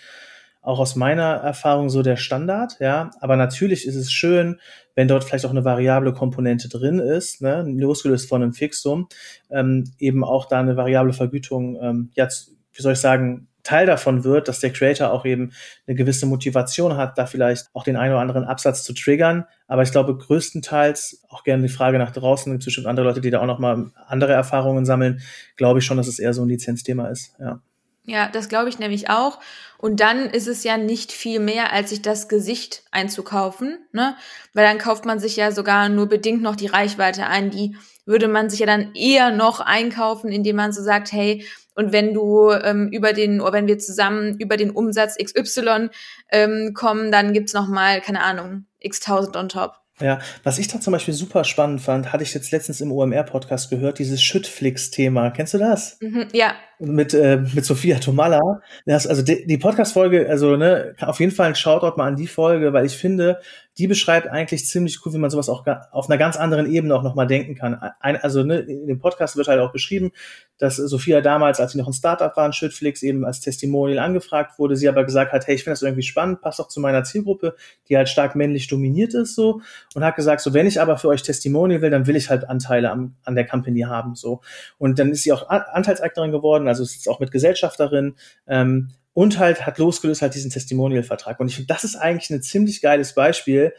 auch 0.64 0.78
aus 0.78 0.96
meiner 0.96 1.34
Erfahrung 1.34 1.90
so 1.90 2.02
der 2.02 2.16
Standard, 2.16 2.76
ja. 2.81 3.11
Aber 3.20 3.37
natürlich 3.37 3.87
ist 3.87 3.96
es 3.96 4.11
schön, 4.11 4.58
wenn 4.94 5.08
dort 5.08 5.25
vielleicht 5.25 5.44
auch 5.44 5.50
eine 5.50 5.64
variable 5.64 6.12
Komponente 6.12 6.69
drin 6.69 6.99
ist, 6.99 7.43
ne, 7.43 7.64
losgelöst 7.66 8.28
von 8.28 8.43
einem 8.43 8.52
Fixum, 8.52 9.08
ähm, 9.50 9.84
eben 9.99 10.25
auch 10.25 10.46
da 10.46 10.61
eine 10.61 10.76
variable 10.76 11.12
Vergütung, 11.12 11.78
ähm, 11.81 12.11
ja, 12.14 12.28
wie 12.72 12.82
soll 12.82 12.94
ich 12.94 12.99
sagen, 12.99 13.49
Teil 13.62 13.87
davon 13.87 14.25
wird, 14.25 14.49
dass 14.49 14.61
der 14.61 14.72
Creator 14.72 15.11
auch 15.11 15.25
eben 15.25 15.52
eine 15.87 15.96
gewisse 15.96 16.26
Motivation 16.26 16.96
hat, 16.96 17.17
da 17.17 17.26
vielleicht 17.26 17.69
auch 17.72 17.82
den 17.82 17.96
einen 17.96 18.12
oder 18.12 18.20
anderen 18.20 18.44
Absatz 18.44 18.84
zu 18.84 18.93
triggern. 18.93 19.44
Aber 19.67 19.82
ich 19.82 19.90
glaube, 19.90 20.17
größtenteils, 20.17 21.25
auch 21.31 21.44
gerne 21.44 21.62
die 21.62 21.72
Frage 21.72 21.99
nach 21.99 22.12
draußen, 22.12 22.52
gibt 22.52 22.62
es 22.62 22.67
bestimmt 22.67 22.87
andere 22.87 23.06
Leute, 23.06 23.22
die 23.22 23.31
da 23.31 23.40
auch 23.40 23.46
nochmal 23.46 23.90
andere 24.06 24.32
Erfahrungen 24.32 24.84
sammeln, 24.84 25.22
glaube 25.56 25.78
ich 25.78 25.87
schon, 25.87 25.96
dass 25.96 26.08
es 26.08 26.19
eher 26.19 26.34
so 26.34 26.43
ein 26.43 26.49
Lizenzthema 26.49 27.08
ist, 27.08 27.34
ja. 27.40 27.60
Ja, 28.06 28.28
das 28.28 28.48
glaube 28.48 28.68
ich 28.68 28.78
nämlich 28.78 29.08
auch. 29.08 29.40
Und 29.78 30.00
dann 30.00 30.30
ist 30.30 30.46
es 30.46 30.62
ja 30.64 30.76
nicht 30.76 31.12
viel 31.12 31.40
mehr, 31.40 31.72
als 31.72 31.90
sich 31.90 32.02
das 32.02 32.28
Gesicht 32.28 32.84
einzukaufen, 32.90 33.78
ne? 33.92 34.16
Weil 34.52 34.66
dann 34.66 34.78
kauft 34.78 35.04
man 35.04 35.18
sich 35.18 35.36
ja 35.36 35.52
sogar 35.52 35.88
nur 35.88 36.06
bedingt 36.06 36.42
noch 36.42 36.56
die 36.56 36.66
Reichweite 36.66 37.26
ein. 37.26 37.50
Die 37.50 37.76
würde 38.06 38.28
man 38.28 38.50
sich 38.50 38.60
ja 38.60 38.66
dann 38.66 38.94
eher 38.94 39.30
noch 39.30 39.60
einkaufen, 39.60 40.30
indem 40.30 40.56
man 40.56 40.72
so 40.72 40.82
sagt, 40.82 41.12
hey, 41.12 41.46
und 41.74 41.92
wenn 41.92 42.14
du 42.14 42.50
ähm, 42.50 42.88
über 42.92 43.12
den, 43.12 43.40
oder 43.40 43.54
wenn 43.54 43.66
wir 43.66 43.78
zusammen 43.78 44.38
über 44.38 44.56
den 44.56 44.70
Umsatz 44.70 45.16
XY 45.16 45.88
ähm, 46.30 46.72
kommen, 46.74 47.10
dann 47.10 47.32
gibt's 47.32 47.52
noch 47.52 47.68
mal, 47.68 48.00
keine 48.00 48.22
Ahnung, 48.22 48.66
x 48.80 49.00
tausend 49.00 49.36
on 49.36 49.48
top. 49.48 49.74
Ja, 50.00 50.18
was 50.42 50.58
ich 50.58 50.66
da 50.66 50.80
zum 50.80 50.92
Beispiel 50.92 51.14
super 51.14 51.44
spannend 51.44 51.80
fand, 51.80 52.12
hatte 52.12 52.24
ich 52.24 52.34
jetzt 52.34 52.50
letztens 52.50 52.80
im 52.80 52.90
OMR-Podcast 52.90 53.70
gehört, 53.70 54.00
dieses 54.00 54.22
Schüttflix-Thema. 54.22 55.30
Kennst 55.30 55.54
du 55.54 55.58
das? 55.58 55.98
Mhm, 56.00 56.26
ja. 56.32 56.54
Mit, 56.84 57.14
äh, 57.14 57.42
mit 57.54 57.64
Sophia 57.64 57.98
Tomalla. 57.98 58.60
Das, 58.86 59.06
also 59.06 59.22
die, 59.22 59.46
die 59.46 59.58
Podcast-Folge, 59.58 60.28
also 60.28 60.56
ne, 60.56 60.94
auf 61.00 61.20
jeden 61.20 61.32
Fall 61.32 61.48
ein 61.48 61.54
Shoutout 61.54 61.96
mal 61.96 62.06
an 62.06 62.16
die 62.16 62.26
Folge, 62.26 62.72
weil 62.72 62.86
ich 62.86 62.96
finde, 62.96 63.41
die 63.79 63.88
beschreibt 63.88 64.29
eigentlich 64.29 64.67
ziemlich 64.67 65.05
cool, 65.05 65.12
wie 65.14 65.19
man 65.19 65.31
sowas 65.31 65.48
auch 65.48 65.67
auf 65.91 66.08
einer 66.08 66.19
ganz 66.19 66.36
anderen 66.36 66.70
Ebene 66.70 66.94
auch 66.94 67.03
nochmal 67.03 67.26
denken 67.26 67.56
kann. 67.56 67.74
Ein, 68.00 68.17
also 68.17 68.44
ne, 68.44 68.60
in 68.60 68.86
dem 68.86 69.00
Podcast 69.00 69.36
wird 69.36 69.48
halt 69.48 69.60
auch 69.60 69.72
beschrieben, 69.72 70.12
dass 70.58 70.76
Sophia 70.76 71.20
damals, 71.20 71.58
als 71.58 71.72
sie 71.72 71.79
noch 71.79 71.88
ein 71.88 71.93
Startup 71.93 72.36
war, 72.36 72.46
in 72.46 72.53
Schüttflix 72.53 73.03
eben 73.03 73.24
als 73.24 73.41
Testimonial 73.41 73.98
angefragt 73.98 74.58
wurde, 74.58 74.76
sie 74.76 74.88
aber 74.88 75.05
gesagt 75.05 75.32
hat, 75.32 75.48
hey, 75.48 75.56
ich 75.56 75.64
finde 75.64 75.72
das 75.72 75.82
irgendwie 75.82 76.03
spannend, 76.03 76.41
passt 76.41 76.60
auch 76.60 76.69
zu 76.69 76.79
meiner 76.79 77.03
Zielgruppe, 77.03 77.56
die 77.88 77.96
halt 77.96 78.08
stark 78.08 78.36
männlich 78.36 78.69
dominiert 78.69 79.14
ist 79.14 79.34
so 79.34 79.60
und 79.94 80.05
hat 80.05 80.14
gesagt, 80.14 80.41
so 80.43 80.55
wenn 80.55 80.69
ich 80.69 80.81
aber 80.81 80.96
für 80.96 81.08
euch 81.08 81.22
Testimonial 81.22 81.82
will, 81.82 81.91
dann 81.91 82.06
will 82.06 82.14
ich 82.14 82.31
halt 82.31 82.48
Anteile 82.48 82.93
am, 82.93 83.17
an 83.24 83.34
der 83.34 83.46
Company 83.46 83.81
haben 83.81 84.14
so 84.14 84.41
und 84.79 85.00
dann 85.00 85.10
ist 85.10 85.24
sie 85.24 85.32
auch 85.32 85.48
Anteilseignerin 85.48 86.31
geworden, 86.31 86.69
also 86.74 86.82
ist 86.82 86.94
jetzt 86.94 87.08
auch 87.08 87.20
mit 87.20 87.31
Gesellschafterin 87.31 88.14
ähm, 88.46 88.90
und 89.12 89.38
halt 89.38 89.64
hat 89.64 89.78
losgelöst 89.78 90.22
halt 90.22 90.34
diesen 90.34 90.50
Testimonial-Vertrag. 90.50 91.38
Und 91.40 91.48
ich 91.48 91.56
finde, 91.56 91.69
das 91.69 91.84
ist 91.84 91.96
eigentlich 91.96 92.31
ein 92.31 92.43
ziemlich 92.43 92.82
geiles 92.82 93.14
Beispiel, 93.14 93.72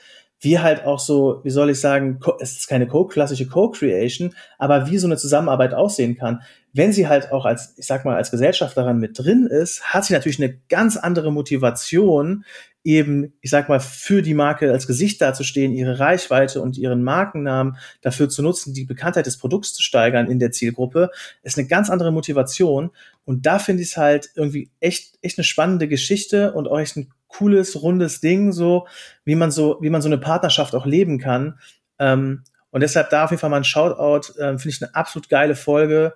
wie 0.45 0.59
halt 0.59 0.85
auch 0.85 0.99
so, 0.99 1.41
wie 1.43 1.49
soll 1.49 1.71
ich 1.71 1.79
sagen, 1.79 2.19
es 2.39 2.55
ist 2.55 2.67
keine 2.67 2.87
Co 2.87 3.05
klassische 3.05 3.47
Co-Creation, 3.47 4.33
aber 4.59 4.89
wie 4.89 4.99
so 4.99 5.07
eine 5.07 5.17
Zusammenarbeit 5.17 5.73
aussehen 5.73 6.15
kann. 6.15 6.43
Wenn 6.71 6.93
sie 6.93 7.07
halt 7.07 7.31
auch 7.31 7.45
als, 7.45 7.73
ich 7.77 7.87
sag 7.87 8.05
mal, 8.05 8.15
als 8.15 8.29
Gesellschafterin 8.29 8.99
mit 8.99 9.17
drin 9.17 9.47
ist, 9.47 9.83
hat 9.85 10.05
sie 10.05 10.13
natürlich 10.13 10.41
eine 10.41 10.55
ganz 10.69 10.97
andere 10.97 11.31
Motivation, 11.31 12.45
eben, 12.83 13.33
ich 13.41 13.49
sag 13.49 13.67
mal, 13.69 13.79
für 13.79 14.21
die 14.21 14.35
Marke 14.35 14.71
als 14.71 14.85
Gesicht 14.85 15.19
dazustehen, 15.19 15.73
ihre 15.73 15.99
Reichweite 15.99 16.61
und 16.61 16.77
ihren 16.77 17.03
Markennamen 17.03 17.77
dafür 18.01 18.29
zu 18.29 18.43
nutzen, 18.43 18.75
die 18.75 18.85
Bekanntheit 18.85 19.25
des 19.25 19.37
Produkts 19.37 19.73
zu 19.73 19.81
steigern 19.81 20.29
in 20.29 20.37
der 20.37 20.51
Zielgruppe, 20.51 21.09
ist 21.41 21.57
eine 21.57 21.67
ganz 21.67 21.89
andere 21.89 22.11
Motivation. 22.11 22.91
Und 23.25 23.45
da 23.45 23.59
finde 23.59 23.81
ich 23.83 23.89
es 23.89 23.97
halt 23.97 24.29
irgendwie 24.35 24.71
echt, 24.79 25.17
echt 25.21 25.37
eine 25.37 25.43
spannende 25.43 25.87
Geschichte 25.87 26.53
und 26.53 26.67
auch 26.67 26.79
echt 26.79 26.95
ein 26.95 27.11
cooles, 27.27 27.81
rundes 27.81 28.21
Ding, 28.21 28.51
so, 28.51 28.87
wie 29.25 29.35
man 29.35 29.51
so, 29.51 29.77
wie 29.81 29.89
man 29.89 30.01
so 30.01 30.07
eine 30.07 30.17
Partnerschaft 30.17 30.75
auch 30.75 30.85
leben 30.85 31.19
kann. 31.19 31.59
Ähm, 31.99 32.43
und 32.69 32.81
deshalb 32.81 33.09
da 33.09 33.25
auf 33.25 33.31
jeden 33.31 33.39
Fall 33.39 33.49
mal 33.49 33.57
ein 33.57 33.63
Shoutout, 33.63 34.33
ähm, 34.39 34.59
finde 34.59 34.75
ich 34.75 34.83
eine 34.83 34.95
absolut 34.95 35.29
geile 35.29 35.55
Folge 35.55 36.13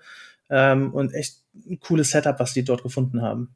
ähm, 0.49 0.93
und 0.93 1.13
echt 1.13 1.37
ein 1.55 1.79
cooles 1.79 2.11
Setup, 2.11 2.39
was 2.39 2.53
die 2.53 2.63
dort 2.63 2.83
gefunden 2.83 3.21
haben. 3.21 3.55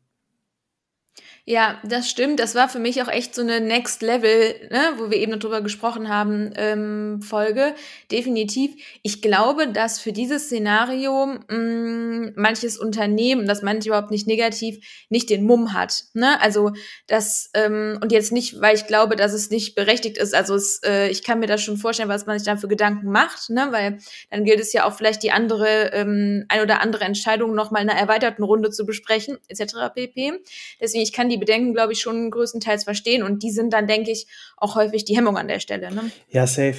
Ja, 1.46 1.78
das 1.84 2.10
stimmt. 2.10 2.40
Das 2.40 2.56
war 2.56 2.70
für 2.70 2.80
mich 2.80 3.02
auch 3.02 3.10
echt 3.10 3.36
so 3.36 3.42
eine 3.42 3.60
Next 3.60 4.02
Level, 4.02 4.56
ne, 4.72 4.94
wo 4.96 5.12
wir 5.12 5.18
eben 5.18 5.38
drüber 5.42 5.60
gesprochen 5.60 6.08
haben, 6.08 6.54
ähm, 6.56 7.22
Folge. 7.22 7.76
Definitiv. 8.10 8.72
Ich 9.02 9.22
glaube, 9.22 9.68
dass 9.68 10.00
für 10.00 10.14
dieses 10.14 10.46
Szenario 10.46 11.26
mh, 11.26 11.58
mm, 11.58 12.34
manches 12.38 12.78
Unternehmen, 12.78 13.46
das 13.46 13.62
meine 13.62 13.80
ich 13.80 13.88
überhaupt 13.88 14.10
nicht 14.10 14.26
negativ, 14.26 14.78
nicht 15.10 15.30
den 15.30 15.44
Mumm 15.44 15.74
hat. 15.74 16.06
Ne? 16.14 16.40
Also 16.40 16.72
das 17.08 17.50
ähm, 17.56 18.00
und 18.02 18.14
jetzt 18.14 18.32
nicht, 18.32 18.62
weil 18.62 18.76
ich 18.76 18.88
glaube, 18.88 19.18
dass 19.18 19.34
es 19.34 19.50
nicht 19.50 19.76
berechtigt 19.76 20.18
ist. 20.18 20.34
Also 20.34 20.56
es, 20.56 20.80
äh, 20.86 21.10
ich 21.10 21.24
kann 21.24 21.42
mir 21.42 21.48
das 21.48 21.62
schon 21.62 21.76
vorstellen, 21.76 22.08
was 22.08 22.26
man 22.26 22.40
sich 22.40 22.46
dann 22.46 22.58
für 22.58 22.70
Gedanken 22.70 23.12
macht, 23.12 23.50
ne? 23.50 23.68
Weil 23.72 23.98
dann 24.32 24.46
gilt 24.46 24.62
es 24.62 24.72
ja 24.72 24.86
auch 24.86 24.94
vielleicht 24.94 25.24
die 25.24 25.32
andere 25.32 25.92
ähm, 25.92 26.46
ein 26.48 26.62
oder 26.62 26.80
andere 26.80 27.04
Entscheidung 27.04 27.54
noch 27.54 27.70
mal 27.70 27.82
in 27.82 27.90
einer 27.90 28.00
erweiterten 28.00 28.44
Runde 28.44 28.70
zu 28.70 28.86
besprechen, 28.86 29.38
etc. 29.50 29.94
pp. 29.94 30.40
Deswegen 30.80 31.04
ich 31.04 31.12
kann 31.12 31.28
die 31.33 31.33
Bedenken, 31.38 31.74
glaube 31.74 31.94
ich, 31.94 32.02
schon 32.02 32.32
größtenteils 32.32 32.84
verstehen. 32.84 33.24
Und 33.24 33.44
die 33.44 33.52
sind 33.52 33.74
dann, 33.74 33.88
denke 33.88 34.12
ich, 34.12 34.28
auch 34.58 34.76
häufig 34.76 35.06
die 35.06 35.16
Hemmung 35.16 35.38
an 35.38 35.48
der 35.48 35.60
Stelle. 35.60 35.94
Ne? 35.94 36.12
Ja, 36.30 36.48
safe. 36.48 36.76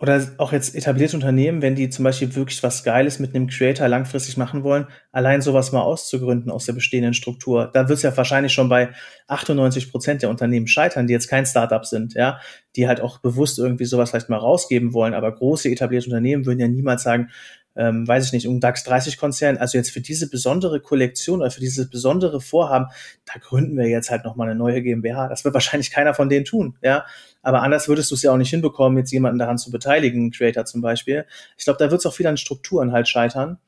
Oder 0.00 0.26
auch 0.38 0.50
jetzt 0.52 0.74
etablierte 0.74 1.14
Unternehmen, 1.14 1.60
wenn 1.60 1.74
die 1.74 1.90
zum 1.90 2.04
Beispiel 2.04 2.34
wirklich 2.34 2.62
was 2.62 2.84
Geiles 2.84 3.18
mit 3.18 3.34
einem 3.34 3.48
Creator 3.48 3.86
langfristig 3.86 4.38
machen 4.38 4.64
wollen, 4.64 4.86
allein 5.12 5.42
sowas 5.42 5.72
mal 5.72 5.82
auszugründen 5.82 6.50
aus 6.50 6.64
der 6.64 6.72
bestehenden 6.72 7.12
Struktur, 7.12 7.70
da 7.74 7.86
wird 7.86 7.98
es 7.98 8.02
ja 8.02 8.16
wahrscheinlich 8.16 8.54
schon 8.54 8.70
bei 8.70 8.94
98 9.26 9.90
Prozent 9.90 10.22
der 10.22 10.30
Unternehmen 10.30 10.66
scheitern, 10.66 11.06
die 11.06 11.12
jetzt 11.12 11.28
kein 11.28 11.44
Startup 11.44 11.84
sind, 11.84 12.14
ja, 12.14 12.40
die 12.76 12.88
halt 12.88 13.02
auch 13.02 13.18
bewusst 13.18 13.58
irgendwie 13.58 13.84
sowas 13.84 14.08
vielleicht 14.08 14.30
mal 14.30 14.38
rausgeben 14.38 14.94
wollen. 14.94 15.12
Aber 15.12 15.34
große 15.34 15.68
etablierte 15.68 16.06
Unternehmen 16.06 16.46
würden 16.46 16.60
ja 16.60 16.68
niemals 16.68 17.02
sagen, 17.02 17.28
ähm, 17.76 18.06
weiß 18.06 18.26
ich 18.26 18.32
nicht, 18.32 18.46
um 18.46 18.60
DAX 18.60 18.84
30 18.84 19.16
Konzern, 19.16 19.56
also 19.56 19.78
jetzt 19.78 19.90
für 19.90 20.00
diese 20.00 20.28
besondere 20.28 20.80
Kollektion 20.80 21.40
oder 21.40 21.50
für 21.50 21.60
dieses 21.60 21.88
besondere 21.88 22.40
Vorhaben, 22.40 22.86
da 23.24 23.38
gründen 23.38 23.76
wir 23.76 23.88
jetzt 23.88 24.10
halt 24.10 24.24
nochmal 24.24 24.48
eine 24.48 24.58
neue 24.58 24.82
GmbH. 24.82 25.28
Das 25.28 25.44
wird 25.44 25.54
wahrscheinlich 25.54 25.90
keiner 25.90 26.14
von 26.14 26.28
denen 26.28 26.44
tun, 26.44 26.76
ja. 26.82 27.04
Aber 27.42 27.62
anders 27.62 27.88
würdest 27.88 28.10
du 28.10 28.16
es 28.16 28.22
ja 28.22 28.32
auch 28.32 28.36
nicht 28.36 28.50
hinbekommen, 28.50 28.98
jetzt 28.98 29.12
jemanden 29.12 29.38
daran 29.38 29.56
zu 29.56 29.70
beteiligen, 29.70 30.30
Creator 30.30 30.64
zum 30.66 30.82
Beispiel. 30.82 31.24
Ich 31.56 31.64
glaube, 31.64 31.78
da 31.78 31.90
wird 31.90 32.00
es 32.00 32.06
auch 32.06 32.18
wieder 32.18 32.28
an 32.28 32.36
Strukturen 32.36 32.92
halt 32.92 33.08
scheitern. 33.08 33.58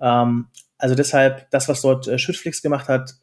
Ähm, 0.00 0.46
also 0.78 0.94
deshalb, 0.94 1.50
das, 1.50 1.68
was 1.68 1.82
dort 1.82 2.06
äh, 2.08 2.18
Schüttflix 2.18 2.62
gemacht 2.62 2.88
hat, 2.88 3.16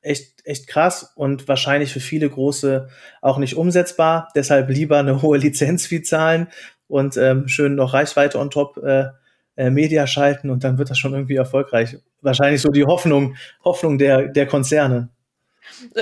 echt, 0.00 0.46
echt 0.46 0.66
krass 0.68 1.12
und 1.14 1.48
wahrscheinlich 1.48 1.92
für 1.92 2.00
viele 2.00 2.30
große 2.30 2.88
auch 3.20 3.38
nicht 3.38 3.56
umsetzbar. 3.56 4.28
Deshalb 4.34 4.70
lieber 4.70 4.98
eine 4.98 5.20
hohe 5.22 5.38
Lizenzfee 5.38 6.02
zahlen 6.02 6.48
und 6.86 7.16
ähm, 7.16 7.48
schön 7.48 7.74
noch 7.74 7.92
Reichweite 7.92 8.38
on 8.38 8.50
top 8.50 8.76
äh, 8.78 9.08
äh, 9.56 9.70
Media 9.70 10.06
schalten 10.06 10.50
und 10.50 10.64
dann 10.64 10.78
wird 10.78 10.90
das 10.90 10.98
schon 10.98 11.12
irgendwie 11.12 11.36
erfolgreich. 11.36 11.96
Wahrscheinlich 12.20 12.62
so 12.62 12.70
die 12.70 12.84
Hoffnung, 12.84 13.36
Hoffnung 13.64 13.98
der, 13.98 14.28
der 14.28 14.46
Konzerne. 14.46 15.10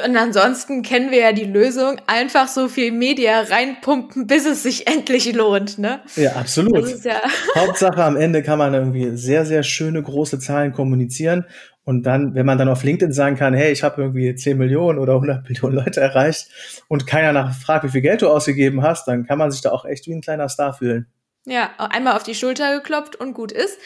Und 0.04 0.16
ansonsten 0.16 0.82
kennen 0.82 1.11
wir 1.12 1.18
ja 1.18 1.32
die 1.32 1.44
Lösung, 1.44 2.00
einfach 2.06 2.49
so 2.49 2.68
viel 2.68 2.90
Media 2.90 3.42
reinpumpen, 3.42 4.26
bis 4.26 4.44
es 4.44 4.64
sich 4.64 4.88
endlich 4.88 5.32
lohnt, 5.32 5.78
ne? 5.78 6.00
Ja, 6.16 6.32
absolut. 6.32 7.04
Ja 7.04 7.21
Hauptsache 7.56 8.02
am 8.02 8.16
Ende 8.16 8.42
kann 8.42 8.59
man 8.59 8.75
irgendwie 8.75 9.16
sehr, 9.16 9.44
sehr 9.44 9.62
schöne 9.62 10.02
große 10.02 10.40
Zahlen 10.40 10.73
kommunizieren 10.73 11.47
und 11.85 12.04
dann, 12.04 12.35
wenn 12.35 12.47
man 12.47 12.59
dann 12.59 12.68
auf 12.68 12.85
LinkedIn 12.85 13.12
sagen 13.12 13.37
kann, 13.37 13.54
hey, 13.54 13.73
ich 13.73 13.82
habe 13.82 14.02
irgendwie 14.02 14.35
10 14.35 14.56
Millionen 14.56 14.99
oder 14.99 15.14
100 15.14 15.44
Millionen 15.49 15.76
Leute 15.76 16.00
erreicht 16.00 16.49
und 16.88 17.06
keiner 17.06 17.32
nachfragt, 17.32 17.85
wie 17.85 17.90
viel 17.90 18.02
Geld 18.02 18.23
du 18.23 18.28
ausgegeben 18.28 18.82
hast, 18.82 19.09
dann 19.09 19.26
kann 19.26 19.38
man 19.38 19.50
sich 19.50 19.62
da 19.62 19.71
auch 19.71 19.85
echt 19.85 20.06
wie 20.06 20.14
ein 20.14 20.21
kleiner 20.21 20.49
Star 20.49 20.75
fühlen. 20.75 21.06
Ja, 21.44 21.75
einmal 21.78 22.14
auf 22.14 22.22
die 22.22 22.37
Schulter 22.37 22.76
geklopft 22.76 23.16
und 23.16 23.34
gut 23.34 23.50
ist. 23.50 23.78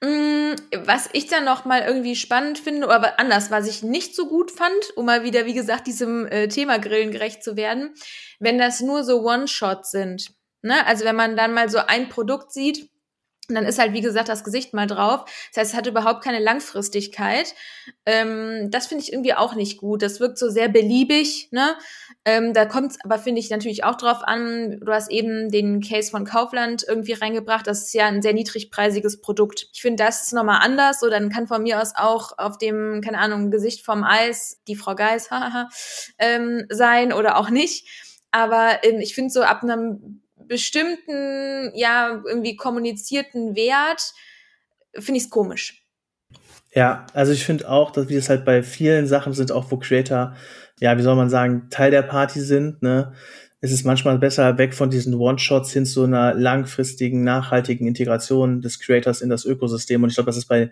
Mm, 0.00 0.54
was 0.84 1.10
ich 1.12 1.26
dann 1.26 1.44
noch 1.44 1.66
mal 1.66 1.82
irgendwie 1.82 2.16
spannend 2.16 2.58
finde, 2.58 2.86
oder 2.86 3.20
anders, 3.20 3.50
was 3.50 3.68
ich 3.68 3.82
nicht 3.82 4.16
so 4.16 4.26
gut 4.26 4.50
fand, 4.50 4.96
um 4.96 5.04
mal 5.04 5.22
wieder, 5.22 5.44
wie 5.44 5.52
gesagt, 5.52 5.86
diesem 5.86 6.26
äh, 6.26 6.48
Thema 6.48 6.78
Grillen 6.78 7.10
gerecht 7.10 7.44
zu 7.44 7.56
werden, 7.56 7.94
wenn 8.38 8.58
das 8.58 8.80
nur 8.80 9.04
so 9.04 9.22
One-Shots 9.22 9.90
sind. 9.90 10.30
Ne? 10.62 10.86
Also 10.86 11.04
wenn 11.04 11.16
man 11.16 11.36
dann 11.36 11.52
mal 11.52 11.68
so 11.68 11.78
ein 11.78 12.08
Produkt 12.08 12.52
sieht, 12.52 12.88
und 13.48 13.54
dann 13.54 13.66
ist 13.66 13.78
halt, 13.78 13.92
wie 13.92 14.00
gesagt, 14.00 14.28
das 14.28 14.44
Gesicht 14.44 14.72
mal 14.72 14.86
drauf. 14.86 15.24
Das 15.52 15.60
heißt, 15.60 15.72
es 15.72 15.76
hat 15.76 15.86
überhaupt 15.86 16.24
keine 16.24 16.38
Langfristigkeit. 16.38 17.54
Ähm, 18.06 18.70
das 18.70 18.86
finde 18.86 19.04
ich 19.04 19.12
irgendwie 19.12 19.34
auch 19.34 19.54
nicht 19.54 19.78
gut. 19.78 20.02
Das 20.02 20.20
wirkt 20.20 20.38
so 20.38 20.48
sehr 20.48 20.68
beliebig. 20.68 21.48
Ne? 21.50 21.74
Ähm, 22.24 22.54
da 22.54 22.64
kommt 22.64 22.92
es 22.92 22.98
aber, 23.04 23.18
finde 23.18 23.40
ich, 23.40 23.50
natürlich 23.50 23.84
auch 23.84 23.96
drauf 23.96 24.22
an. 24.22 24.80
Du 24.80 24.92
hast 24.92 25.10
eben 25.10 25.50
den 25.50 25.82
Case 25.82 26.10
von 26.10 26.24
Kaufland 26.24 26.84
irgendwie 26.86 27.12
reingebracht. 27.12 27.66
Das 27.66 27.82
ist 27.82 27.94
ja 27.94 28.06
ein 28.06 28.22
sehr 28.22 28.32
niedrigpreisiges 28.32 29.20
Produkt. 29.20 29.68
Ich 29.72 29.82
finde, 29.82 30.02
das 30.02 30.22
ist 30.22 30.32
nochmal 30.32 30.60
anders. 30.62 31.00
So, 31.00 31.10
dann 31.10 31.28
kann 31.28 31.46
von 31.46 31.62
mir 31.62 31.82
aus 31.82 31.92
auch 31.96 32.38
auf 32.38 32.56
dem, 32.56 33.02
keine 33.04 33.18
Ahnung, 33.18 33.50
Gesicht 33.50 33.84
vom 33.84 34.04
Eis 34.04 34.60
die 34.68 34.76
Frau 34.76 34.94
Geis 34.94 35.28
ähm, 36.18 36.64
sein 36.70 37.12
oder 37.12 37.36
auch 37.36 37.50
nicht. 37.50 37.86
Aber 38.30 38.78
ähm, 38.82 39.00
ich 39.00 39.14
finde 39.14 39.30
so 39.30 39.42
ab 39.42 39.62
einem 39.62 40.23
bestimmten, 40.48 41.72
ja, 41.74 42.22
irgendwie 42.26 42.56
kommunizierten 42.56 43.56
Wert, 43.56 44.12
finde 44.94 45.18
ich 45.18 45.24
es 45.24 45.30
komisch. 45.30 45.84
Ja, 46.74 47.06
also 47.14 47.32
ich 47.32 47.44
finde 47.44 47.68
auch, 47.68 47.92
dass 47.92 48.08
wir 48.08 48.16
das 48.16 48.28
halt 48.28 48.44
bei 48.44 48.62
vielen 48.62 49.06
Sachen 49.06 49.32
sind, 49.32 49.52
auch 49.52 49.70
wo 49.70 49.76
Creator, 49.76 50.34
ja, 50.80 50.98
wie 50.98 51.02
soll 51.02 51.14
man 51.14 51.30
sagen, 51.30 51.68
Teil 51.70 51.90
der 51.90 52.02
Party 52.02 52.40
sind, 52.40 52.82
ne? 52.82 53.12
Es 53.60 53.72
ist 53.72 53.86
manchmal 53.86 54.18
besser, 54.18 54.58
weg 54.58 54.74
von 54.74 54.90
diesen 54.90 55.14
One-Shots 55.14 55.72
hin 55.72 55.86
zu 55.86 56.02
einer 56.04 56.34
langfristigen, 56.34 57.24
nachhaltigen 57.24 57.86
Integration 57.86 58.60
des 58.60 58.78
Creators 58.78 59.22
in 59.22 59.30
das 59.30 59.46
Ökosystem. 59.46 60.02
Und 60.02 60.10
ich 60.10 60.16
glaube, 60.16 60.26
das 60.26 60.36
ist 60.36 60.48
bei 60.48 60.70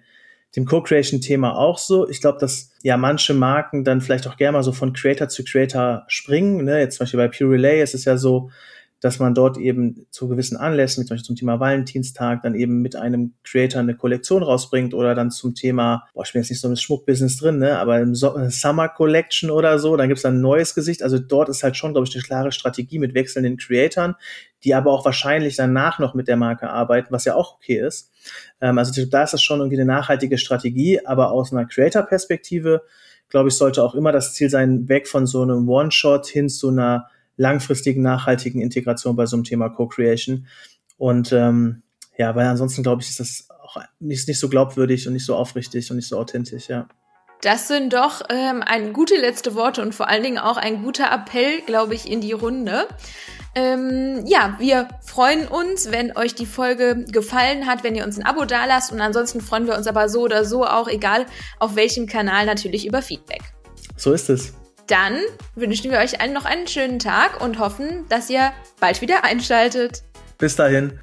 dem 0.56 0.66
Co-Creation-Thema 0.66 1.56
auch 1.56 1.78
so. 1.78 2.06
Ich 2.10 2.20
glaube, 2.20 2.38
dass 2.38 2.70
ja 2.82 2.98
manche 2.98 3.32
Marken 3.32 3.84
dann 3.84 4.02
vielleicht 4.02 4.26
auch 4.26 4.36
gerne 4.36 4.58
mal 4.58 4.62
so 4.62 4.72
von 4.72 4.92
Creator 4.92 5.30
zu 5.30 5.42
Creator 5.42 6.04
springen. 6.08 6.64
Ne? 6.64 6.80
Jetzt 6.80 6.98
zum 6.98 7.04
Beispiel 7.04 7.20
bei 7.20 7.28
Pure 7.28 7.52
Relay 7.52 7.82
ist 7.82 7.94
es 7.94 8.04
ja 8.04 8.18
so, 8.18 8.50
dass 9.02 9.18
man 9.18 9.34
dort 9.34 9.58
eben 9.58 10.06
zu 10.10 10.28
gewissen 10.28 10.56
Anlässen, 10.56 11.04
zum 11.04 11.14
Beispiel 11.14 11.26
zum 11.26 11.36
Thema 11.36 11.58
Valentinstag, 11.58 12.42
dann 12.42 12.54
eben 12.54 12.82
mit 12.82 12.94
einem 12.94 13.34
Creator 13.42 13.80
eine 13.80 13.96
Kollektion 13.96 14.44
rausbringt 14.44 14.94
oder 14.94 15.16
dann 15.16 15.32
zum 15.32 15.56
Thema, 15.56 16.04
boah, 16.14 16.22
ich 16.24 16.32
bin 16.32 16.40
jetzt 16.40 16.50
nicht 16.50 16.60
so 16.60 16.68
im 16.68 16.76
Schmuckbusiness 16.76 17.36
drin, 17.36 17.58
ne, 17.58 17.80
aber 17.80 17.98
im 17.98 18.14
so 18.14 18.32
Summer 18.48 18.88
Collection 18.88 19.50
oder 19.50 19.80
so, 19.80 19.96
dann 19.96 20.06
gibt's 20.06 20.22
dann 20.22 20.36
ein 20.36 20.40
neues 20.40 20.76
Gesicht. 20.76 21.02
Also 21.02 21.18
dort 21.18 21.48
ist 21.48 21.64
halt 21.64 21.76
schon, 21.76 21.94
glaube 21.94 22.06
ich, 22.06 22.14
eine 22.14 22.22
klare 22.22 22.52
Strategie 22.52 23.00
mit 23.00 23.12
wechselnden 23.14 23.56
Creatoren, 23.56 24.14
die 24.62 24.72
aber 24.72 24.92
auch 24.92 25.04
wahrscheinlich 25.04 25.56
danach 25.56 25.98
noch 25.98 26.14
mit 26.14 26.28
der 26.28 26.36
Marke 26.36 26.70
arbeiten, 26.70 27.08
was 27.10 27.24
ja 27.24 27.34
auch 27.34 27.56
okay 27.56 27.84
ist. 27.84 28.12
Ähm, 28.60 28.78
also 28.78 29.04
da 29.04 29.24
ist 29.24 29.32
das 29.32 29.42
schon 29.42 29.58
irgendwie 29.58 29.80
eine 29.80 29.92
nachhaltige 29.92 30.38
Strategie, 30.38 31.04
aber 31.04 31.32
aus 31.32 31.52
einer 31.52 31.66
Creator-Perspektive, 31.66 32.82
glaube 33.28 33.48
ich, 33.48 33.56
sollte 33.56 33.82
auch 33.82 33.96
immer 33.96 34.12
das 34.12 34.34
Ziel 34.34 34.48
sein, 34.48 34.88
weg 34.88 35.08
von 35.08 35.26
so 35.26 35.42
einem 35.42 35.68
One-Shot 35.68 36.28
hin 36.28 36.48
zu 36.48 36.68
einer 36.68 37.08
langfristigen, 37.42 38.02
nachhaltigen 38.02 38.62
Integration 38.62 39.16
bei 39.16 39.26
so 39.26 39.36
einem 39.36 39.44
Thema 39.44 39.68
Co-Creation. 39.68 40.46
Und 40.96 41.32
ähm, 41.32 41.82
ja, 42.16 42.34
weil 42.34 42.46
ansonsten, 42.46 42.82
glaube 42.82 43.02
ich, 43.02 43.10
ist 43.10 43.20
das 43.20 43.48
auch 43.62 43.76
nicht, 44.00 44.28
nicht 44.28 44.38
so 44.38 44.48
glaubwürdig 44.48 45.06
und 45.06 45.12
nicht 45.12 45.26
so 45.26 45.34
aufrichtig 45.34 45.90
und 45.90 45.96
nicht 45.96 46.08
so 46.08 46.18
authentisch, 46.18 46.68
ja. 46.68 46.88
Das 47.42 47.66
sind 47.66 47.92
doch 47.92 48.22
ähm, 48.28 48.62
ein 48.64 48.92
gute 48.92 49.16
letzte 49.16 49.56
Worte 49.56 49.82
und 49.82 49.96
vor 49.96 50.08
allen 50.08 50.22
Dingen 50.22 50.38
auch 50.38 50.56
ein 50.56 50.84
guter 50.84 51.10
Appell, 51.10 51.60
glaube 51.66 51.92
ich, 51.96 52.08
in 52.08 52.20
die 52.20 52.30
Runde. 52.30 52.86
Ähm, 53.56 54.24
ja, 54.26 54.54
wir 54.60 54.86
freuen 55.04 55.48
uns, 55.48 55.90
wenn 55.90 56.16
euch 56.16 56.36
die 56.36 56.46
Folge 56.46 57.04
gefallen 57.10 57.66
hat, 57.66 57.82
wenn 57.82 57.96
ihr 57.96 58.04
uns 58.04 58.16
ein 58.16 58.24
Abo 58.24 58.44
dalasst 58.44 58.92
und 58.92 59.00
ansonsten 59.00 59.40
freuen 59.40 59.66
wir 59.66 59.76
uns 59.76 59.88
aber 59.88 60.08
so 60.08 60.20
oder 60.22 60.44
so 60.44 60.64
auch, 60.64 60.86
egal 60.86 61.26
auf 61.58 61.74
welchem 61.74 62.06
Kanal, 62.06 62.46
natürlich 62.46 62.86
über 62.86 63.02
Feedback. 63.02 63.42
So 63.96 64.12
ist 64.12 64.30
es. 64.30 64.54
Dann 64.86 65.18
wünschen 65.54 65.90
wir 65.90 65.98
euch 65.98 66.20
allen 66.20 66.32
noch 66.32 66.44
einen 66.44 66.66
schönen 66.66 66.98
Tag 66.98 67.40
und 67.40 67.58
hoffen, 67.58 68.06
dass 68.08 68.28
ihr 68.30 68.52
bald 68.80 69.00
wieder 69.00 69.24
einschaltet. 69.24 70.02
Bis 70.38 70.56
dahin. 70.56 70.98